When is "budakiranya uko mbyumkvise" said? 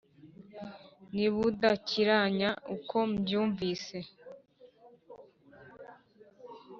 1.33-3.99